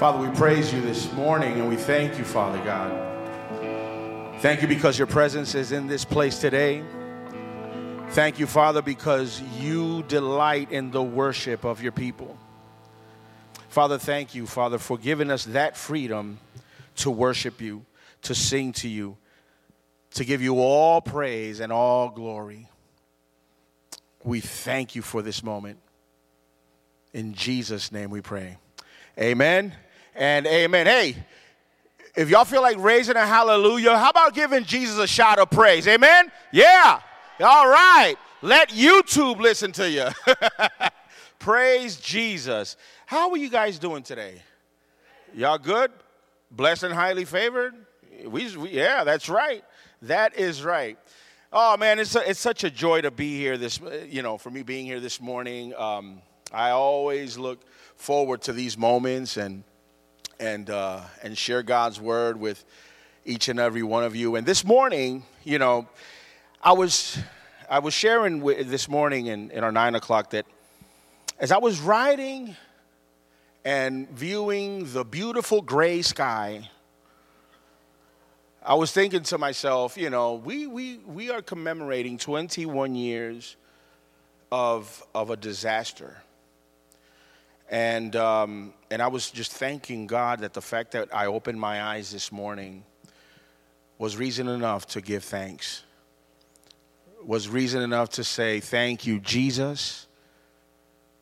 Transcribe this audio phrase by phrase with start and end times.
[0.00, 2.90] Father, we praise you this morning and we thank you, Father God.
[4.40, 6.82] Thank you because your presence is in this place today.
[8.12, 12.38] Thank you, Father, because you delight in the worship of your people.
[13.68, 16.38] Father, thank you, Father, for giving us that freedom
[16.96, 17.84] to worship you,
[18.22, 19.18] to sing to you,
[20.12, 22.70] to give you all praise and all glory.
[24.24, 25.78] We thank you for this moment.
[27.12, 28.56] In Jesus' name we pray.
[29.18, 29.74] Amen
[30.20, 30.86] and amen.
[30.86, 31.16] Hey,
[32.14, 35.88] if y'all feel like raising a hallelujah, how about giving Jesus a shout of praise?
[35.88, 36.30] Amen?
[36.52, 37.00] Yeah.
[37.40, 38.16] All right.
[38.42, 40.08] Let YouTube listen to you.
[41.38, 42.76] praise Jesus.
[43.06, 44.42] How are you guys doing today?
[45.34, 45.90] Y'all good?
[46.50, 47.74] Blessed and highly favored?
[48.26, 49.64] We, we, yeah, that's right.
[50.02, 50.98] That is right.
[51.50, 53.56] Oh man, it's a, it's such a joy to be here.
[53.56, 55.74] This you know, for me being here this morning.
[55.74, 56.20] Um,
[56.52, 57.60] I always look
[57.96, 59.64] forward to these moments and
[60.40, 62.64] and uh, and share God's word with
[63.24, 64.34] each and every one of you.
[64.34, 65.86] And this morning, you know,
[66.62, 67.18] I was
[67.68, 70.46] I was sharing with, this morning in, in our nine o'clock that
[71.38, 72.56] as I was riding
[73.64, 76.68] and viewing the beautiful gray sky,
[78.64, 83.56] I was thinking to myself, you know, we, we, we are commemorating 21 years
[84.50, 86.16] of, of a disaster.
[87.70, 91.80] And, um, and I was just thanking God that the fact that I opened my
[91.80, 92.84] eyes this morning
[93.96, 95.84] was reason enough to give thanks,
[97.24, 100.08] was reason enough to say, Thank you, Jesus,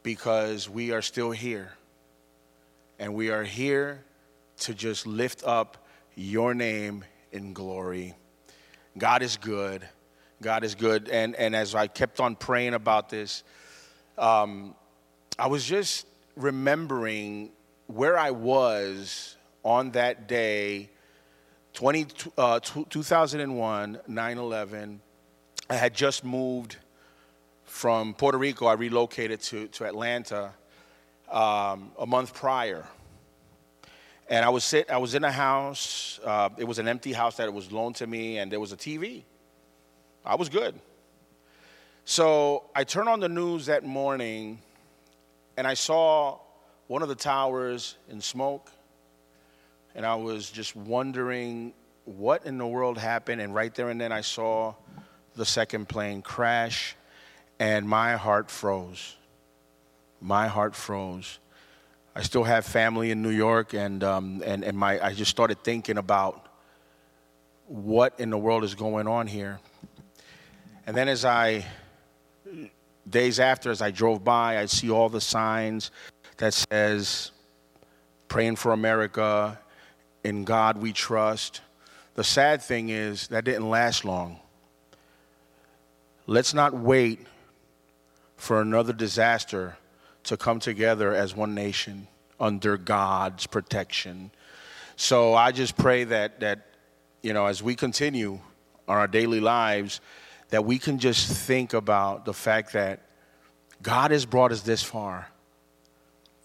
[0.02, 1.72] because we are still here.
[2.98, 4.02] And we are here
[4.60, 5.76] to just lift up
[6.14, 8.14] your name in glory.
[8.96, 9.86] God is good.
[10.40, 11.08] God is good.
[11.10, 13.44] And, and as I kept on praying about this,
[14.16, 14.74] um,
[15.38, 16.06] I was just
[16.38, 17.50] remembering
[17.86, 20.90] where I was on that day,
[21.74, 25.00] 20, uh, 2001, 9 11.
[25.70, 26.76] I had just moved
[27.64, 28.66] from Puerto Rico.
[28.66, 30.52] I relocated to, to Atlanta
[31.30, 32.84] um, a month prior.
[34.30, 36.20] And I was sit, I was in a house.
[36.24, 38.76] Uh, it was an empty house that was loaned to me, and there was a
[38.76, 39.24] TV.
[40.24, 40.78] I was good.
[42.04, 44.60] So I turned on the news that morning,
[45.58, 46.38] and I saw
[46.86, 48.70] one of the towers in smoke,
[49.92, 51.72] and I was just wondering
[52.04, 53.40] what in the world happened.
[53.40, 54.76] And right there and then, I saw
[55.34, 56.94] the second plane crash,
[57.58, 59.16] and my heart froze.
[60.20, 61.40] My heart froze.
[62.14, 65.64] I still have family in New York, and, um, and, and my, I just started
[65.64, 66.46] thinking about
[67.66, 69.58] what in the world is going on here.
[70.86, 71.66] And then as I,
[73.10, 75.90] days after, as I drove by, I see all the signs
[76.38, 77.30] that says,
[78.28, 79.58] praying for America,
[80.24, 81.60] in God we trust.
[82.14, 84.40] The sad thing is that didn't last long.
[86.26, 87.20] Let's not wait
[88.36, 89.78] for another disaster
[90.24, 92.06] to come together as one nation
[92.38, 94.30] under God's protection.
[94.96, 96.66] So I just pray that that
[97.22, 98.38] you know as we continue
[98.86, 100.00] on our daily lives
[100.50, 103.00] that we can just think about the fact that
[103.82, 105.28] God has brought us this far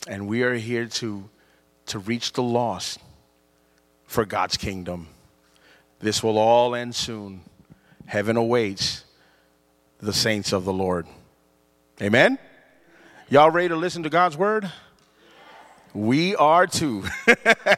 [0.08, 1.30] and we are here to
[1.86, 3.00] to reach the lost
[4.06, 5.08] for God's kingdom.
[6.00, 7.42] This will all end soon.
[8.06, 9.04] Heaven awaits
[10.00, 11.08] the saints of the Lord.
[12.02, 12.38] Amen.
[13.30, 14.72] Y'all ready to listen to God's word?
[15.94, 17.04] We are too.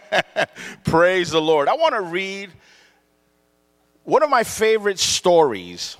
[0.83, 1.67] Praise the Lord.
[1.67, 2.51] I want to read
[4.03, 5.97] one of my favorite stories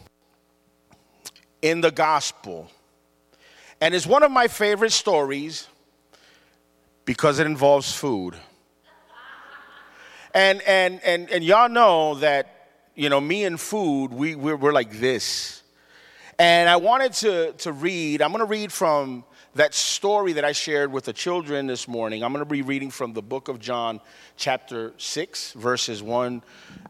[1.65, 2.69] in the gospel.
[3.81, 5.67] And it's one of my favorite stories
[7.05, 8.35] because it involves food.
[10.35, 14.73] And, and, and, and y'all know that, you know, me and food, we, we're, we're
[14.73, 15.63] like this.
[16.37, 19.23] And I wanted to, to read, I'm going to read from
[19.55, 22.91] that story that I shared with the children this morning, I'm going to be reading
[22.91, 24.01] from the book of John,
[24.35, 26.44] chapter 6, verses 1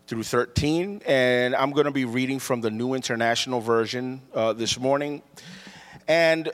[0.08, 1.04] through 13.
[1.06, 5.22] And I'm going to be reading from the New International Version uh, this morning.
[6.08, 6.50] And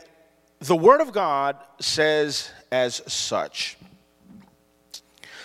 [0.59, 3.77] the Word of God says as such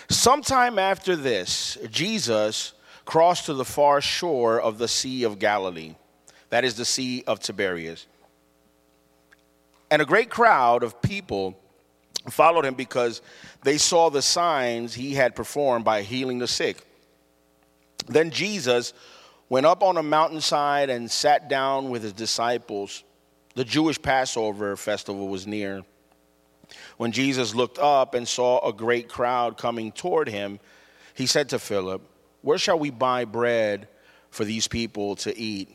[0.09, 2.73] Sometime after this, Jesus
[3.05, 5.95] crossed to the far shore of the Sea of Galilee,
[6.49, 8.05] that is the Sea of Tiberias.
[9.89, 11.57] And a great crowd of people
[12.29, 13.21] followed him because
[13.63, 16.77] they saw the signs he had performed by healing the sick.
[18.07, 18.93] Then Jesus
[19.49, 23.03] went up on a mountainside and sat down with his disciples.
[23.55, 25.83] The Jewish Passover festival was near.
[26.97, 30.59] When Jesus looked up and saw a great crowd coming toward him,
[31.13, 32.01] he said to Philip,
[32.41, 33.87] Where shall we buy bread
[34.29, 35.73] for these people to eat?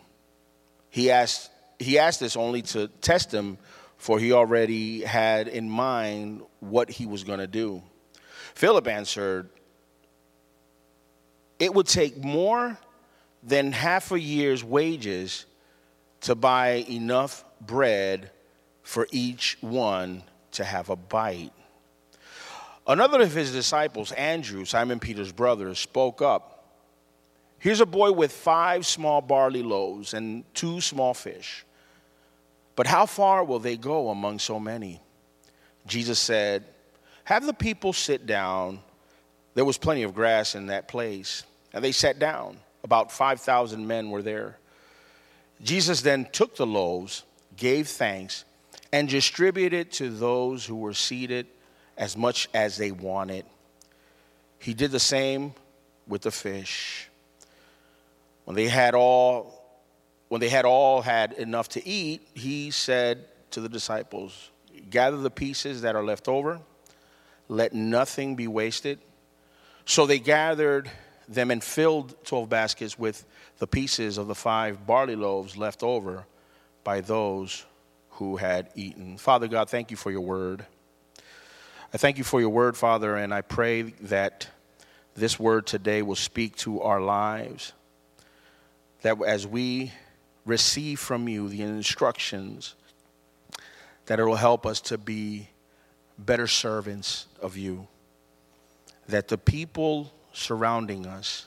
[0.91, 3.59] He asked, he asked this only to test him,
[4.03, 7.81] for he already had in mind what he was going to do.
[8.53, 9.49] Philip answered,
[11.61, 12.77] It would take more
[13.45, 15.47] than half a year's wages
[16.23, 18.33] to buy enough bread
[18.83, 21.53] for each one to have a bite.
[22.89, 26.75] Another of his disciples, Andrew, Simon Peter's brother, spoke up.
[27.61, 31.65] Here's a boy with five small barley loaves and two small fish.
[32.75, 35.01] But how far will they go among so many?
[35.87, 36.65] Jesus said,
[37.25, 38.81] Have the people sit down.
[39.55, 41.45] There was plenty of grass in that place.
[41.73, 42.59] And they sat down.
[42.85, 44.59] About 5,000 men were there.
[45.63, 47.23] Jesus then took the loaves,
[47.57, 48.45] gave thanks,
[48.93, 51.47] and distributed to those who were seated
[51.97, 53.45] as much as they wanted.
[54.59, 55.55] He did the same
[56.07, 57.09] with the fish.
[58.45, 59.62] When they had all
[60.33, 64.51] when they had all had enough to eat, he said to the disciples,
[64.89, 66.63] "Gather the pieces that are left over.
[67.49, 68.99] Let nothing be wasted."
[69.85, 70.91] So they gathered
[71.29, 73.27] them and filled 12 baskets with
[73.59, 76.25] the pieces of the five barley loaves left over
[76.83, 77.67] by those
[78.13, 79.19] who had eaten.
[79.19, 80.65] Father God, thank you for your word.
[81.93, 84.49] I thank you for your word, Father, and I pray that
[85.15, 87.75] this word today will speak to our lives.
[89.03, 89.93] That as we
[90.45, 92.75] receive from you the instructions,
[94.07, 95.49] that it will help us to be
[96.19, 97.87] better servants of you.
[99.09, 101.47] That the people surrounding us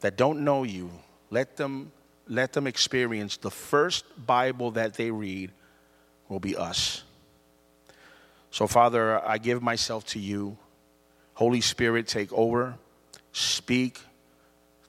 [0.00, 0.90] that don't know you,
[1.30, 1.92] let them
[2.28, 5.50] let them experience the first Bible that they read
[6.28, 7.02] will be us.
[8.50, 10.58] So, Father, I give myself to you.
[11.34, 12.76] Holy Spirit, take over.
[13.32, 14.00] Speak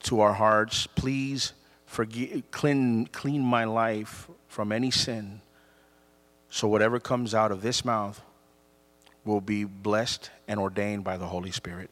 [0.02, 0.86] to our hearts.
[0.86, 1.52] Please
[1.90, 5.40] forgive, clean, clean my life from any sin.
[6.48, 8.22] So, whatever comes out of this mouth
[9.24, 11.90] will be blessed and ordained by the Holy Spirit.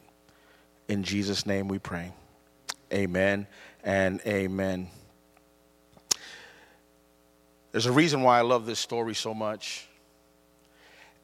[0.87, 2.13] In Jesus' name we pray.
[2.93, 3.45] Amen
[3.83, 4.87] and amen.
[7.73, 9.87] There's a reason why I love this story so much.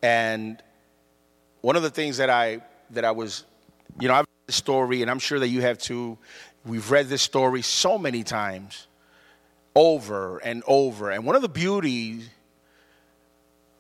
[0.03, 0.61] And
[1.61, 2.61] one of the things that I
[2.91, 3.45] that I was,
[3.99, 6.17] you know, I've this story, and I'm sure that you have too.
[6.65, 8.87] We've read this story so many times,
[9.75, 11.11] over and over.
[11.11, 12.27] And one of the beauties,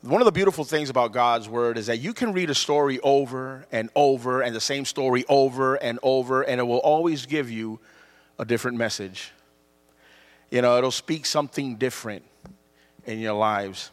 [0.01, 2.99] one of the beautiful things about God's word is that you can read a story
[2.99, 7.49] over and over and the same story over and over, and it will always give
[7.49, 7.79] you
[8.37, 9.31] a different message.
[10.51, 12.23] You know, it'll speak something different
[13.07, 13.89] in your lives.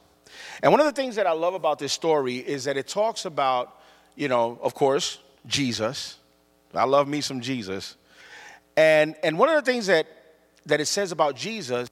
[0.63, 3.25] And one of the things that I love about this story is that it talks
[3.25, 3.81] about,
[4.17, 6.19] you know, of course, Jesus.
[6.75, 7.97] I love me some Jesus.
[8.77, 10.07] And, and one of the things that,
[10.67, 11.89] that it says about Jesus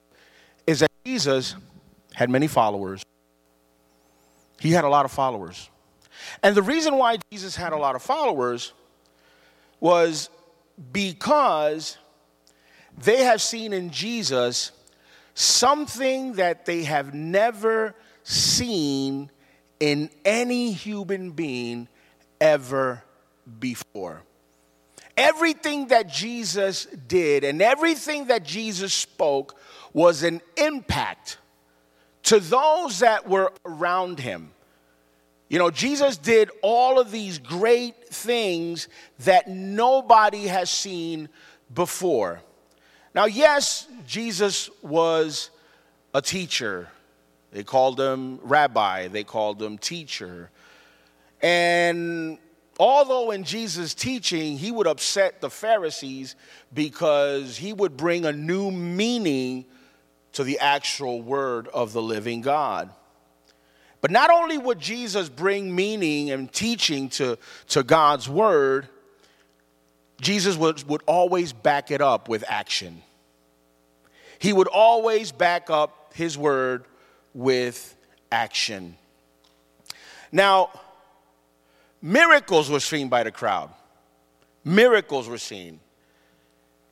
[0.65, 1.55] is that Jesus
[2.13, 3.03] had many followers.
[4.59, 5.69] He had a lot of followers.
[6.43, 8.73] And the reason why Jesus had a lot of followers
[9.79, 10.29] was
[10.91, 11.97] because
[13.03, 14.71] they have seen in Jesus
[15.33, 19.31] something that they have never seen
[19.79, 21.87] in any human being
[22.39, 23.03] ever
[23.59, 24.21] before.
[25.21, 29.55] Everything that Jesus did and everything that Jesus spoke
[29.93, 31.37] was an impact
[32.23, 34.51] to those that were around him.
[35.47, 38.87] You know, Jesus did all of these great things
[39.19, 41.29] that nobody has seen
[41.71, 42.41] before.
[43.13, 45.51] Now, yes, Jesus was
[46.15, 46.87] a teacher.
[47.51, 50.49] They called him rabbi, they called him teacher.
[51.43, 52.39] And
[52.79, 56.35] although in Jesus' teaching, he would upset the Pharisees
[56.73, 59.65] because he would bring a new meaning
[60.33, 62.89] to the actual word of the living God.
[64.01, 67.37] But not only would Jesus bring meaning and teaching to,
[67.69, 68.87] to God's word,
[70.19, 73.03] Jesus would, would always back it up with action.
[74.39, 76.85] He would always back up his word
[77.33, 77.95] with
[78.31, 78.95] action.
[80.31, 80.71] Now,
[82.01, 83.69] miracles were seen by the crowd.
[84.63, 85.79] Miracles were seen.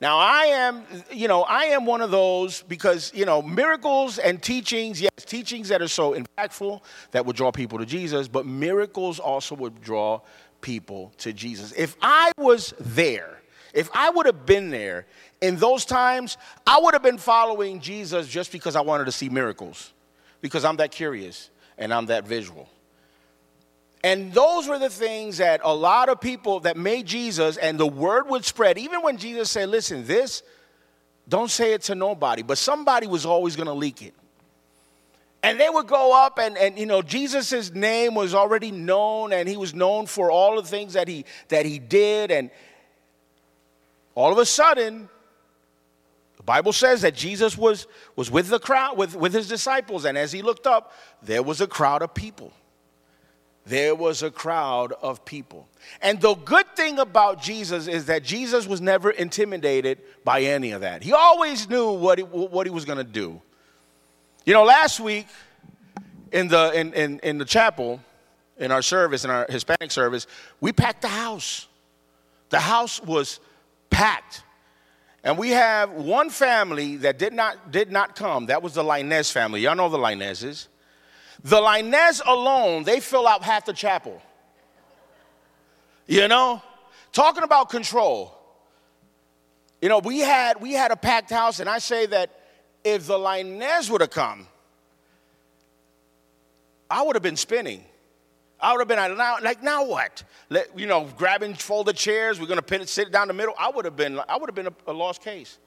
[0.02, 4.42] Now, I am, you know, I am one of those because, you know, miracles and
[4.42, 9.20] teachings, yes, teachings that are so impactful that would draw people to Jesus, but miracles
[9.20, 10.22] also would draw
[10.62, 11.74] people to Jesus.
[11.74, 13.42] If I was there,
[13.74, 15.06] if I would have been there
[15.42, 19.28] in those times, I would have been following Jesus just because I wanted to see
[19.28, 19.92] miracles,
[20.40, 22.70] because I'm that curious and I'm that visual.
[24.04, 27.88] And those were the things that a lot of people that made Jesus, and the
[27.88, 28.78] word would spread.
[28.78, 30.42] Even when Jesus said, Listen, this,
[31.28, 34.14] don't say it to nobody, but somebody was always going to leak it.
[35.42, 39.48] And they would go up, and, and you know, Jesus' name was already known, and
[39.48, 42.30] he was known for all the things that he, that he did.
[42.30, 42.50] And
[44.16, 45.08] all of a sudden,
[46.36, 47.88] the Bible says that Jesus was,
[48.18, 51.62] was with the crowd, with, with his disciples, and as he looked up, there was
[51.62, 52.52] a crowd of people.
[53.70, 55.68] There was a crowd of people.
[56.02, 60.82] And the good thing about Jesus is that Jesus was never intimidated by any of
[60.82, 61.04] that.
[61.04, 63.40] He always knew what he, what he was going to do.
[64.44, 65.28] You know, last week
[66.32, 68.00] in the, in, in, in the chapel,
[68.58, 70.26] in our service, in our Hispanic service,
[70.60, 71.68] we packed the house.
[72.50, 73.40] The house was
[73.92, 74.42] packed.
[75.24, 78.48] And we have one family that did not, did not come.
[78.48, 79.62] That was the Linez family.
[79.62, 80.70] Y'all know the Linezes.
[81.44, 84.22] The Linez alone, they fill out half the chapel.
[86.08, 86.62] You know?
[87.12, 88.36] Talking about control.
[89.82, 92.30] You know, we had we had a packed house, and I say that
[92.84, 94.48] if the Linez would have come,
[96.90, 97.84] I would have been spinning.
[98.62, 100.24] I would have been like, now what?
[100.50, 102.42] Let, you know, grabbing folded chairs.
[102.42, 103.54] We're going to sit down the middle.
[103.58, 105.58] I would have been, I would have been a, a lost case.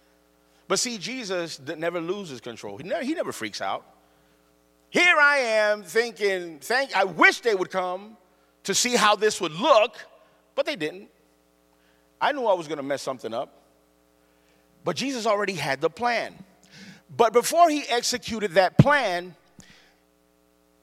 [0.69, 2.76] But see, Jesus never loses control.
[2.76, 3.87] He never, he never freaks out.
[4.92, 8.18] Here I am thinking, thank, I wish they would come
[8.64, 9.96] to see how this would look,
[10.54, 11.08] but they didn't.
[12.20, 13.54] I knew I was going to mess something up.
[14.84, 16.34] But Jesus already had the plan.
[17.16, 19.34] But before he executed that plan,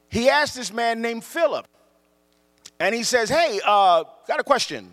[0.08, 1.68] he asked this man named Philip,
[2.80, 4.92] and he says, Hey, uh, got a question.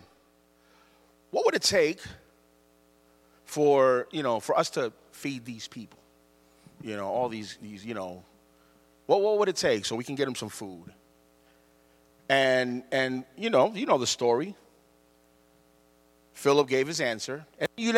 [1.31, 2.01] What would it take
[3.45, 5.97] for, you know, for us to feed these people?
[6.83, 8.23] You know, all these, these you know,
[9.07, 10.93] what, what would it take so we can get him some food?
[12.29, 14.55] And, and you know, you know the story.
[16.33, 17.45] Philip gave his answer.
[17.57, 17.93] And you,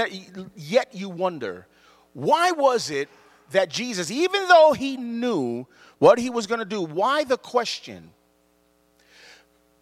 [0.55, 1.67] yet you wonder,
[2.13, 3.09] why was it
[3.51, 8.11] that Jesus, even though he knew what he was going to do, why the question?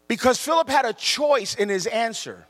[0.08, 2.48] Because Philip had a choice in his answer.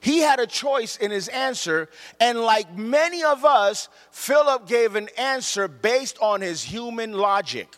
[0.00, 1.88] He had a choice in his answer,
[2.18, 7.68] and like many of us, Philip gave an answer based on his human logic.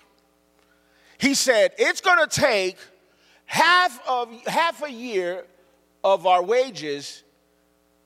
[1.19, 2.79] He said, It's gonna take
[3.45, 5.45] half of half a year
[6.05, 7.25] of our wages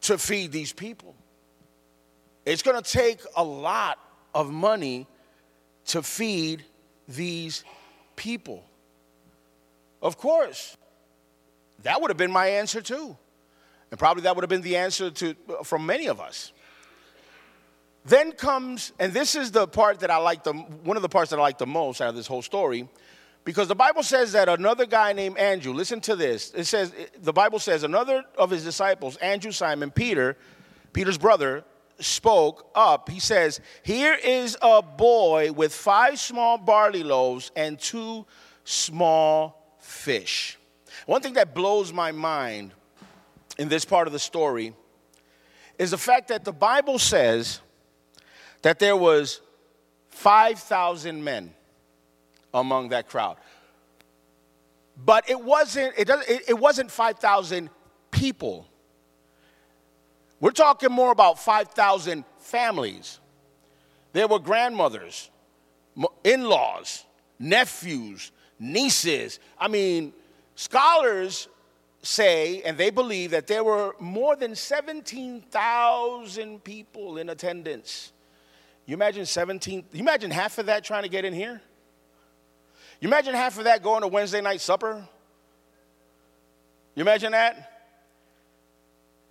[0.02, 1.14] to feed these people.
[2.46, 3.98] It's gonna take a lot
[4.34, 5.06] of money
[5.86, 6.64] to feed
[7.06, 7.64] these
[8.16, 8.64] people.
[10.00, 10.76] Of course,
[11.82, 13.16] that would have been my answer too.
[13.90, 16.52] And probably that would have been the answer to, from many of us.
[18.04, 21.30] Then comes, and this is the part that I like the, one of the parts
[21.30, 22.88] that I like the most out of this whole story,
[23.44, 26.52] because the Bible says that another guy named Andrew, listen to this.
[26.52, 30.36] It says, the Bible says, another of his disciples, Andrew Simon, Peter,
[30.92, 31.64] Peter's brother,
[31.98, 33.08] spoke up.
[33.08, 38.26] He says, Here is a boy with five small barley loaves and two
[38.64, 40.58] small fish.
[41.06, 42.72] One thing that blows my mind
[43.58, 44.74] in this part of the story
[45.78, 47.60] is the fact that the Bible says
[48.62, 49.40] that there was
[50.10, 51.52] 5,000 men
[52.54, 53.36] among that crowd.
[55.04, 57.68] But it wasn't, it, it, it wasn't 5,000
[58.10, 58.66] people.
[60.40, 63.20] We're talking more about 5,000 families.
[64.12, 65.30] There were grandmothers,
[66.24, 67.04] in laws,
[67.38, 69.38] nephews, nieces.
[69.58, 70.12] I mean,
[70.54, 71.48] scholars
[72.06, 78.12] say, and they believe, that there were more than 17,000 people in attendance.
[78.86, 81.60] You imagine 17, you imagine half of that trying to get in here?
[83.00, 85.06] You imagine half of that going to Wednesday night supper?
[86.94, 87.72] You imagine that?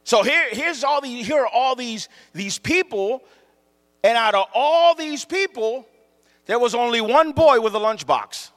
[0.03, 3.24] So here, here's all these, here are all these, these people,
[4.03, 5.88] and out of all these people,
[6.46, 8.51] there was only one boy with a lunchbox.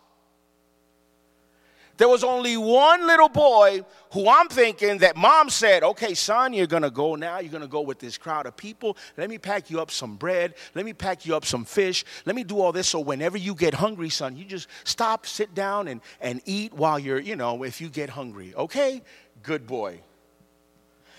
[1.98, 6.68] There was only one little boy who I'm thinking that mom said, okay, son, you're
[6.68, 7.40] gonna go now.
[7.40, 8.96] You're gonna go with this crowd of people.
[9.16, 10.54] Let me pack you up some bread.
[10.76, 12.04] Let me pack you up some fish.
[12.24, 15.56] Let me do all this so whenever you get hungry, son, you just stop, sit
[15.56, 18.54] down, and, and eat while you're, you know, if you get hungry.
[18.54, 19.02] Okay?
[19.42, 20.00] Good boy.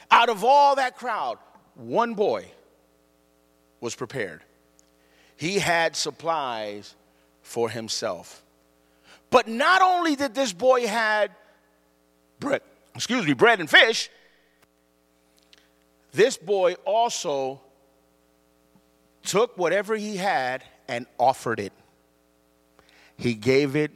[0.09, 1.39] Out of all that crowd,
[1.75, 2.45] one boy
[3.81, 4.43] was prepared.
[5.35, 6.95] He had supplies
[7.41, 8.43] for himself.
[9.29, 11.31] But not only did this boy had
[12.39, 12.61] bread,
[12.95, 14.09] excuse me, bread and fish,
[16.11, 17.61] this boy also
[19.23, 21.73] took whatever he had and offered it.
[23.17, 23.91] He gave it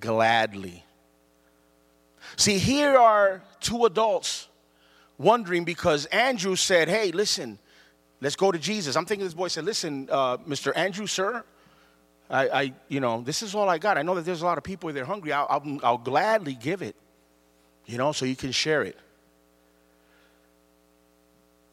[0.00, 0.84] gladly.
[2.36, 4.48] See, here are two adults
[5.18, 7.58] wondering because Andrew said, Hey, listen,
[8.20, 8.96] let's go to Jesus.
[8.96, 10.72] I'm thinking this boy said, Listen, uh, Mr.
[10.74, 11.44] Andrew, sir,
[12.30, 13.98] I, I, you know, this is all I got.
[13.98, 15.32] I know that there's a lot of people that are hungry.
[15.32, 16.96] I'll, I'll, I'll gladly give it,
[17.86, 18.98] you know, so you can share it.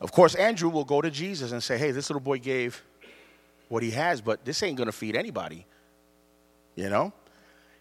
[0.01, 2.83] Of course, Andrew will go to Jesus and say, Hey, this little boy gave
[3.67, 5.65] what he has, but this ain't going to feed anybody.
[6.75, 7.13] You know?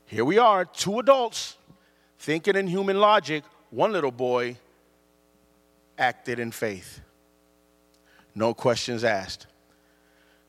[0.06, 1.56] Here we are, two adults
[2.18, 3.44] thinking in human logic.
[3.70, 4.56] One little boy
[5.98, 7.00] acted in faith.
[8.34, 9.46] No questions asked.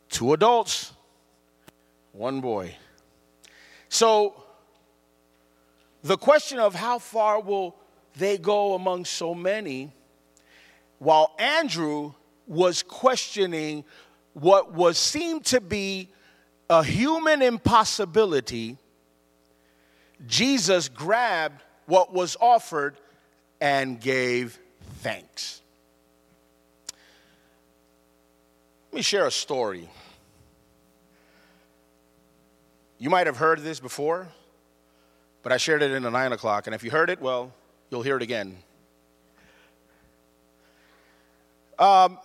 [0.09, 0.93] Two adults,
[2.11, 2.75] one boy.
[3.89, 4.43] So,
[6.03, 7.75] the question of how far will
[8.15, 9.91] they go among so many,
[10.99, 12.13] while Andrew
[12.47, 13.83] was questioning
[14.33, 16.09] what was seemed to be
[16.69, 18.77] a human impossibility,
[20.27, 22.95] Jesus grabbed what was offered
[23.59, 24.59] and gave
[24.97, 25.61] thanks.
[28.91, 29.89] Let me share a story.
[33.01, 34.27] You might have heard this before,
[35.41, 37.53] but I shared it in the nine o'clock, and if you heard it, well,
[37.89, 38.57] you'll hear it again.
[41.79, 42.19] Um,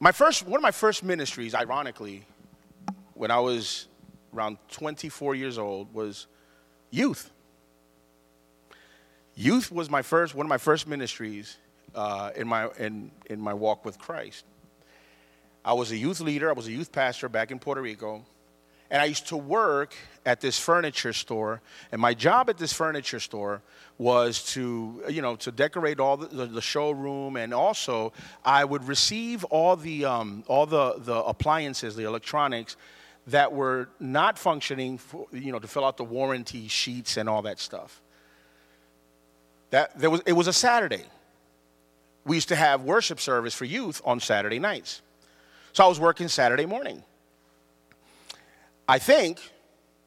[0.00, 2.24] my first, one of my first ministries, ironically,
[3.14, 3.86] when I was
[4.34, 6.26] around 24 years old, was
[6.90, 7.30] youth.
[9.36, 11.58] Youth was my first, one of my first ministries
[11.94, 14.44] uh, in, my, in, in my walk with Christ.
[15.64, 18.24] I was a youth leader, I was a youth pastor back in Puerto Rico.
[18.92, 19.94] And I used to work
[20.26, 21.62] at this furniture store.
[21.90, 23.62] And my job at this furniture store
[23.96, 27.38] was to, you know, to decorate all the, the, showroom.
[27.38, 28.12] And also,
[28.44, 32.76] I would receive all the, um, all the, the appliances, the electronics
[33.28, 37.40] that were not functioning, for, you know, to fill out the warranty sheets and all
[37.42, 38.02] that stuff.
[39.70, 41.04] That, there was, it was a Saturday.
[42.26, 45.00] We used to have worship service for youth on Saturday nights.
[45.72, 47.02] So I was working Saturday morning.
[48.92, 49.40] I think,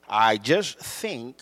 [0.08, 1.42] I just think,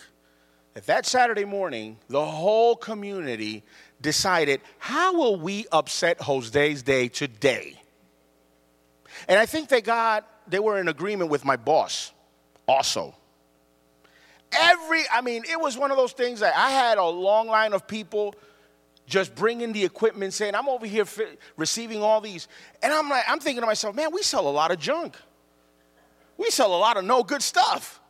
[0.72, 3.64] that that Saturday morning, the whole community
[4.00, 7.78] decided, how will we upset Jose's day today?
[9.28, 12.12] And I think they got, they were in agreement with my boss
[12.66, 13.14] also.
[14.50, 17.74] Every, I mean, it was one of those things that I had a long line
[17.74, 18.34] of people
[19.06, 21.04] just bringing the equipment, saying, I'm over here
[21.58, 22.48] receiving all these.
[22.82, 25.18] And I'm like, I'm thinking to myself, man, we sell a lot of junk
[26.36, 28.00] we sell a lot of no good stuff.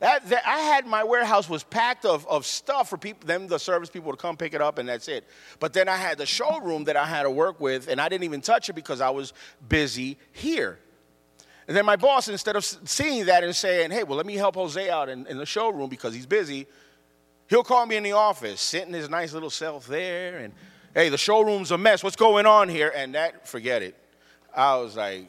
[0.00, 3.58] That, that, I had my warehouse was packed of, of stuff for people, them the
[3.58, 5.26] service people to come pick it up, and that's it.
[5.60, 8.24] But then I had the showroom that I had to work with, and I didn't
[8.24, 9.32] even touch it because I was
[9.66, 10.78] busy here.
[11.66, 14.56] And then my boss, instead of seeing that and saying, "Hey, well, let me help
[14.56, 16.66] Jose out in, in the showroom because he's busy,"
[17.48, 20.52] he'll call me in the office, sit in his nice little self there, and
[20.94, 22.04] hey, the showroom's a mess.
[22.04, 22.92] What's going on here?
[22.94, 23.96] And that, forget it.
[24.54, 25.28] I was like,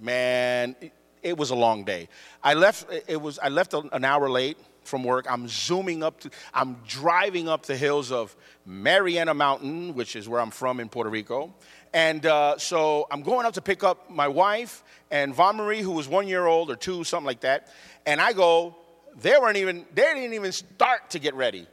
[0.00, 0.76] man,
[1.22, 2.08] it was a long day.
[2.42, 2.86] I left.
[3.06, 3.38] It was.
[3.38, 5.26] I left an hour late from work.
[5.30, 6.20] I'm zooming up.
[6.20, 8.34] To, I'm driving up the hills of
[8.64, 11.54] Mariana Mountain, which is where I'm from in Puerto Rico.
[11.92, 15.92] And uh, so I'm going up to pick up my wife and Von Marie, who
[15.92, 17.68] was one year old or two, something like that.
[18.06, 18.76] And I go.
[19.20, 19.84] They weren't even.
[19.94, 21.66] They didn't even start to get ready.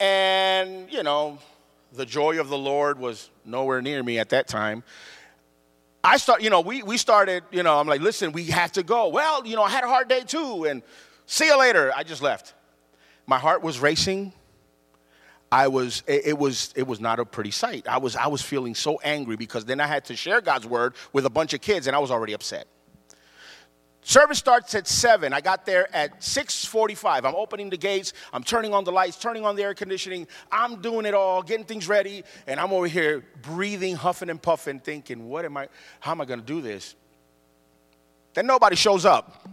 [0.00, 1.38] And you know,
[1.92, 4.82] the joy of the Lord was nowhere near me at that time.
[6.04, 8.82] I start, you know, we, we started, you know, I'm like, listen, we have to
[8.82, 9.08] go.
[9.08, 10.82] Well, you know, I had a hard day too, and
[11.26, 11.92] see you later.
[11.94, 12.54] I just left.
[13.26, 14.32] My heart was racing.
[15.52, 17.86] I was, it, it was, it was not a pretty sight.
[17.86, 20.94] I was, I was feeling so angry because then I had to share God's word
[21.12, 22.66] with a bunch of kids, and I was already upset.
[24.04, 25.32] Service starts at 7.
[25.32, 27.24] I got there at 6:45.
[27.24, 30.26] I'm opening the gates, I'm turning on the lights, turning on the air conditioning.
[30.50, 34.80] I'm doing it all, getting things ready, and I'm over here breathing, huffing and puffing,
[34.80, 35.68] thinking, what am I
[36.00, 36.96] how am I going to do this?
[38.34, 39.46] Then nobody shows up.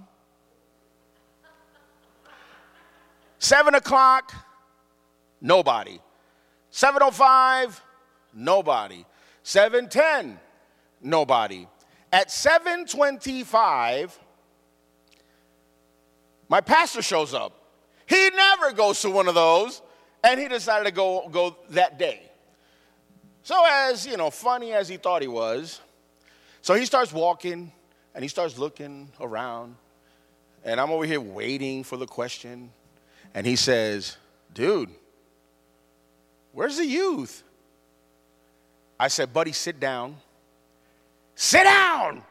[3.38, 4.34] 7 o'clock,
[5.40, 6.00] nobody.
[6.72, 7.80] 7.05,
[8.34, 9.06] nobody.
[9.44, 10.38] 7.10,
[11.02, 11.68] nobody.
[12.12, 14.12] At 7.25,
[16.50, 17.54] my pastor shows up.
[18.08, 19.82] He never goes to one of those,
[20.24, 22.24] and he decided to go, go that day.
[23.44, 25.80] So, as you know, funny as he thought he was,
[26.62, 27.72] so he starts walking
[28.14, 29.76] and he starts looking around,
[30.66, 32.72] and I'm over here waiting for the question,
[33.34, 34.18] and he says,
[34.54, 34.90] Dude,
[36.52, 37.44] where's the youth?
[39.00, 40.18] I said, Buddy, sit down.
[41.36, 42.24] Sit down!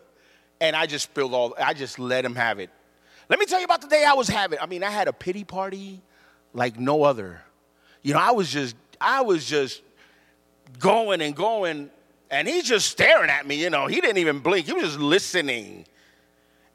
[0.60, 2.70] and I just spilled all, I just let him have it.
[3.28, 4.58] Let me tell you about the day I was having.
[4.58, 6.02] I mean, I had a pity party
[6.52, 7.42] like no other.
[8.02, 9.82] You know, I was just, I was just
[10.78, 11.90] going and going,
[12.30, 13.56] and he's just staring at me.
[13.56, 14.66] You know, he didn't even blink.
[14.66, 15.86] He was just listening.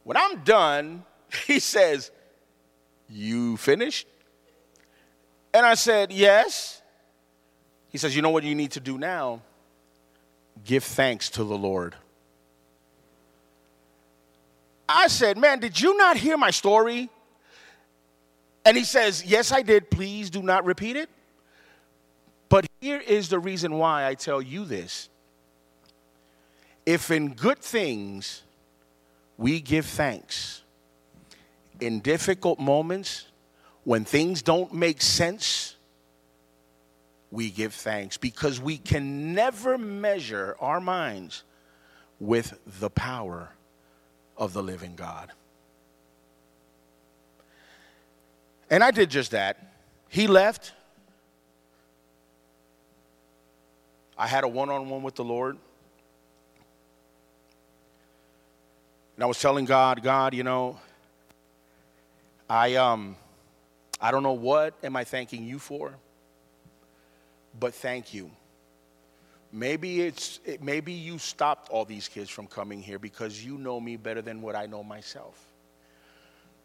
[0.03, 1.03] When I'm done,
[1.47, 2.11] he says,
[3.07, 4.07] "You finished?"
[5.53, 6.81] And I said, "Yes."
[7.89, 9.41] He says, "You know what you need to do now?
[10.63, 11.95] Give thanks to the Lord."
[14.89, 17.09] I said, Man, did you not hear my story?
[18.65, 19.91] And he says, Yes, I did.
[19.91, 21.09] Please do not repeat it.
[22.49, 25.09] But here is the reason why I tell you this.
[26.87, 28.41] If in good things
[29.37, 30.63] we give thanks,
[31.79, 33.27] in difficult moments,
[33.83, 35.75] when things don't make sense,
[37.31, 41.43] we give thanks because we can never measure our minds
[42.19, 43.51] with the power
[44.39, 45.31] of the living God.
[48.69, 49.73] And I did just that.
[50.07, 50.73] He left.
[54.17, 55.57] I had a one on one with the Lord.
[59.15, 60.79] And I was telling God, God, you know,
[62.49, 63.17] I um
[63.99, 65.93] I don't know what am I thanking you for,
[67.59, 68.31] but thank you.
[69.51, 73.79] Maybe it's it, maybe you stopped all these kids from coming here because you know
[73.79, 75.43] me better than what I know myself.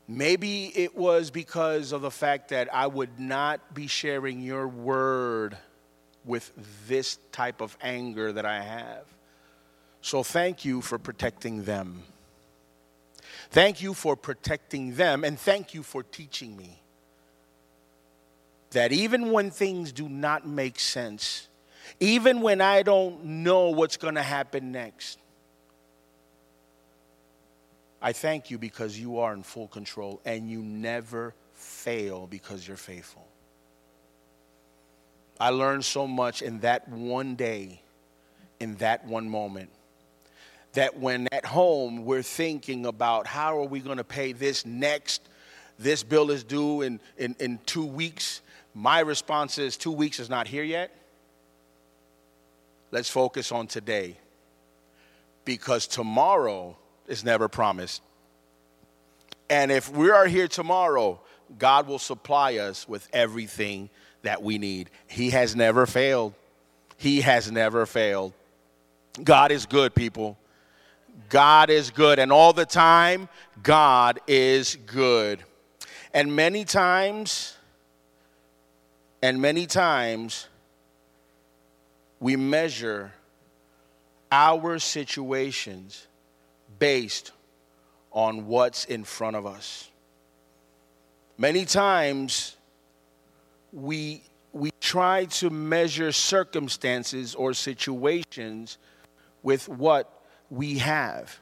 [0.07, 5.57] Maybe it was because of the fact that I would not be sharing your word
[6.27, 6.53] with
[6.87, 9.05] this type of anger that I have.
[10.03, 12.03] So thank you for protecting them.
[13.51, 16.83] Thank you for protecting them, and thank you for teaching me
[18.71, 21.49] that even when things do not make sense,
[22.01, 25.19] even when I don't know what's going to happen next.
[28.01, 32.77] I thank you because you are in full control and you never fail because you're
[32.77, 33.27] faithful.
[35.41, 37.81] I learned so much in that one day,
[38.61, 39.71] in that one moment,
[40.75, 45.23] that when at home we're thinking about how are we going to pay this next,
[45.79, 48.43] this bill is due in, in, in two weeks,
[48.75, 50.91] my response is two weeks is not here yet.
[52.95, 54.17] Let's focus on today
[55.45, 56.77] because tomorrow
[57.09, 58.01] is never promised.
[59.51, 61.21] And if we are here tomorrow,
[61.59, 63.91] God will supply us with everything
[64.23, 64.91] that we need.
[65.09, 66.35] He has never failed.
[66.97, 68.33] He has never failed.
[69.25, 70.39] God is good, people.
[71.29, 72.21] God is good.
[72.21, 73.29] And all the time,
[73.61, 75.41] God is good.
[76.13, 77.57] And many times,
[79.21, 80.47] and many times,
[82.25, 83.13] we measure
[84.33, 86.07] our situations
[86.79, 87.33] based
[88.13, 89.91] on what's in front of us.
[91.37, 92.57] Many times
[93.75, 94.23] we,
[94.55, 98.79] we try to measure circumstances or situations
[99.43, 100.11] with what
[100.49, 101.39] we have.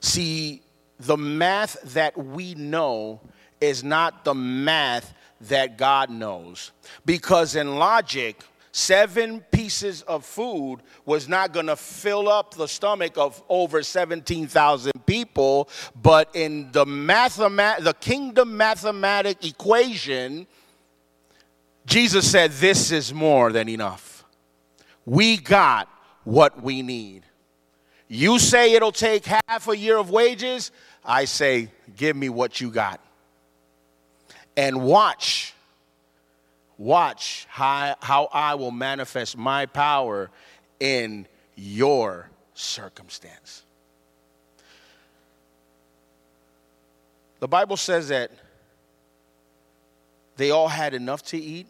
[0.00, 0.60] See,
[0.98, 3.22] the math that we know
[3.58, 6.72] is not the math that God knows.
[7.06, 13.16] Because in logic, seven pieces of food was not going to fill up the stomach
[13.16, 15.68] of over 17,000 people,
[16.00, 20.46] but in the mathemat- the kingdom mathematic equation,
[21.86, 24.24] Jesus said, This is more than enough.
[25.04, 25.88] We got
[26.24, 27.24] what we need.
[28.06, 30.70] You say it'll take half a year of wages.
[31.04, 33.00] I say, Give me what you got.
[34.56, 35.54] And watch
[36.80, 40.30] Watch how, how I will manifest my power
[40.80, 43.64] in your circumstance.
[47.40, 48.30] The Bible says that
[50.38, 51.66] they all had enough to eat.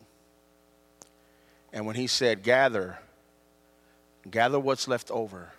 [1.72, 2.96] And when he said, Gather,
[4.30, 5.50] gather what's left over,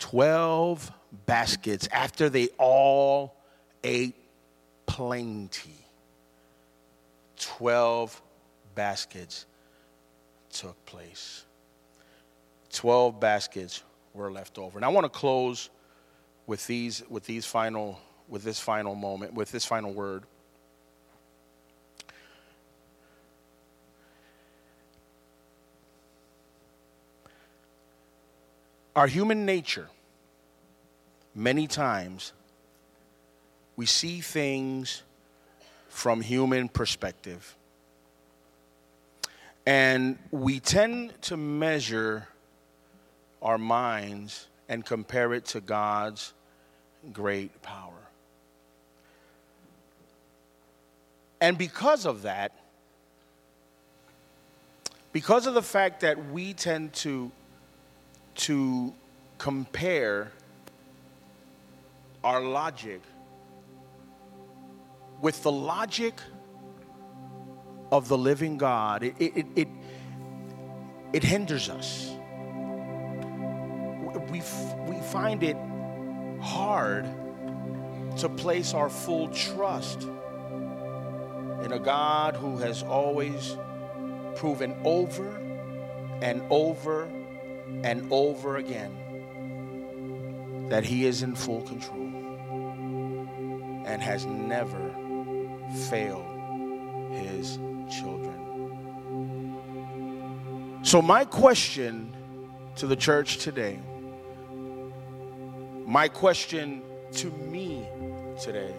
[0.00, 0.92] 12
[1.24, 3.34] baskets after they all
[3.82, 4.16] ate
[4.84, 5.83] plenty.
[7.58, 8.20] 12
[8.74, 9.46] baskets
[10.50, 11.44] took place.
[12.72, 14.76] 12 baskets were left over.
[14.76, 15.70] And I want to close
[16.46, 20.24] with these with these final with this final moment, with this final word.
[28.96, 29.88] Our human nature,
[31.34, 32.32] many times,
[33.76, 35.02] we see things
[35.94, 37.54] from human perspective.
[39.64, 42.26] And we tend to measure
[43.40, 46.32] our minds and compare it to God's
[47.12, 47.92] great power.
[51.40, 52.50] And because of that,
[55.12, 57.30] because of the fact that we tend to,
[58.34, 58.92] to
[59.38, 60.32] compare
[62.24, 63.00] our logic
[65.24, 66.20] with the logic
[67.90, 69.68] of the living God, it, it, it,
[71.14, 72.14] it hinders us.
[74.30, 74.42] We,
[74.86, 75.56] we find it
[76.42, 77.06] hard
[78.18, 83.56] to place our full trust in a God who has always
[84.36, 85.26] proven over
[86.20, 87.04] and over
[87.82, 88.92] and over again
[90.68, 92.10] that He is in full control
[93.86, 94.94] and has never
[95.74, 96.24] failed
[97.12, 97.58] His
[97.90, 98.34] children.
[100.82, 102.14] So, my question
[102.76, 103.78] to the church today,
[105.86, 106.82] my question
[107.12, 107.86] to me
[108.40, 108.74] today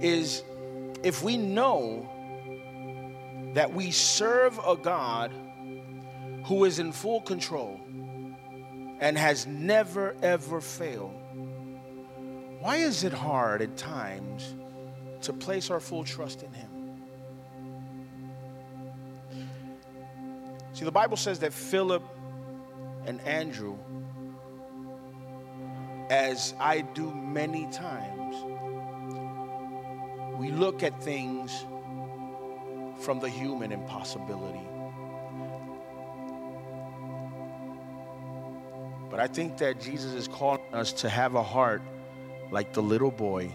[0.00, 0.42] is
[1.02, 2.08] if we know
[3.54, 5.32] that we serve a God
[6.44, 7.80] who is in full control
[9.00, 11.14] and has never ever failed,
[12.66, 14.56] why is it hard at times
[15.20, 16.68] to place our full trust in Him?
[20.72, 22.02] See, the Bible says that Philip
[23.06, 23.76] and Andrew,
[26.10, 28.34] as I do many times,
[30.36, 31.64] we look at things
[32.98, 34.66] from the human impossibility.
[39.08, 41.80] But I think that Jesus is calling us to have a heart
[42.50, 43.52] like the little boy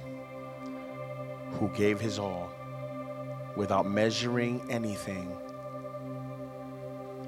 [1.54, 2.50] who gave his all
[3.56, 5.36] without measuring anything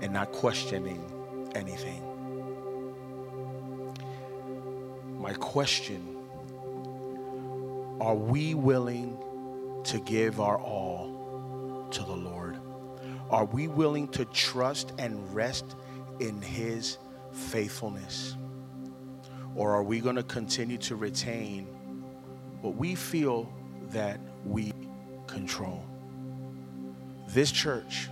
[0.02, 1.04] and not questioning
[1.56, 2.02] anything.
[5.19, 6.17] My question
[8.02, 9.17] are we willing
[9.86, 11.13] to give our all?
[11.93, 12.58] to the Lord?
[13.30, 15.76] Are we willing to trust and rest
[16.19, 16.97] in His
[17.32, 18.36] faithfulness?
[19.55, 21.65] Or are we going to continue to retain
[22.61, 23.51] what we feel
[23.89, 24.73] that we
[25.27, 25.83] control?
[27.27, 28.09] This church,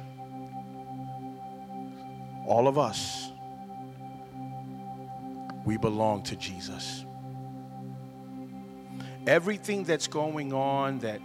[2.45, 3.29] all of us,
[5.65, 7.05] we belong to Jesus.
[9.27, 11.21] Everything that's going on that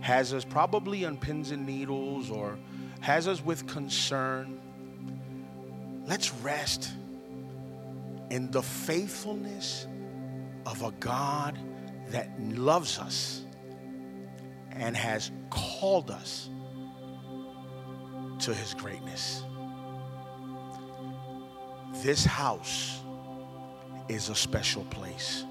[0.00, 2.58] has us probably on pins and needles or
[3.00, 4.60] has us with concern,
[6.06, 6.92] let's rest
[8.32, 9.86] in the faithfulness
[10.64, 11.58] of a God
[12.08, 13.44] that loves us
[14.70, 16.48] and has called us
[18.38, 19.44] to his greatness.
[21.96, 23.02] This house
[24.08, 25.44] is a special place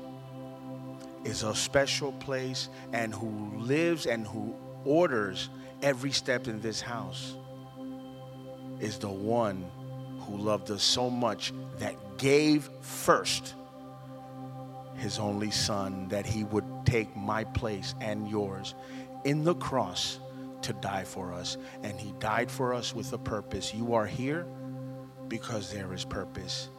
[1.24, 5.50] is a special place and who lives and who orders
[5.84, 7.36] every step in this house
[8.80, 9.64] is the one
[10.32, 13.56] who loved us so much that gave first
[14.96, 18.76] his only son that he would take my place and yours
[19.26, 20.20] in the cross
[20.62, 21.58] to die for us.
[21.84, 23.74] And he died for us with a purpose.
[23.74, 24.46] You are here
[25.28, 26.70] because there is purpose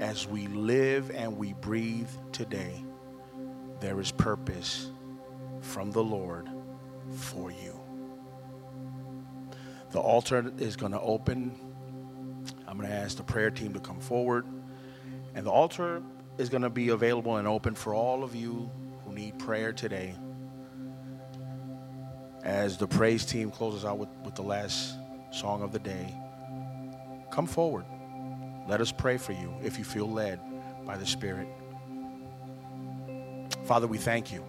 [0.00, 2.84] as we live and we breathe today,
[3.80, 4.90] there is purpose
[5.60, 6.48] from the Lord
[7.12, 7.78] for you.
[9.90, 11.67] The altar is going to open.
[12.68, 14.44] I'm going to ask the prayer team to come forward.
[15.34, 16.02] And the altar
[16.36, 18.70] is going to be available and open for all of you
[19.04, 20.14] who need prayer today.
[22.44, 24.94] As the praise team closes out with, with the last
[25.30, 26.14] song of the day,
[27.30, 27.86] come forward.
[28.68, 30.38] Let us pray for you if you feel led
[30.84, 31.48] by the Spirit.
[33.64, 34.44] Father, we thank you.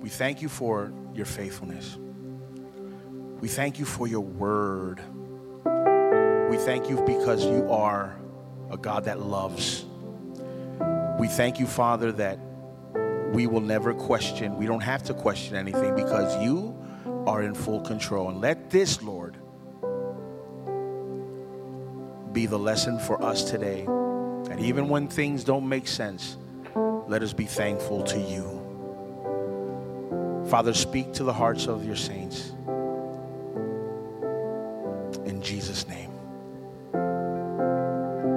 [0.00, 1.96] We thank you for your faithfulness.
[3.40, 5.00] We thank you for your word.
[6.50, 8.16] We thank you because you are
[8.70, 9.84] a God that loves.
[11.18, 12.38] We thank you, Father, that
[13.32, 14.56] we will never question.
[14.56, 16.76] We don't have to question anything because you
[17.26, 18.28] are in full control.
[18.28, 19.36] And let this, Lord,
[22.32, 23.84] be the lesson for us today.
[23.86, 26.36] And even when things don't make sense,
[27.08, 28.62] let us be thankful to you.
[30.48, 32.52] Father, speak to the hearts of your saints.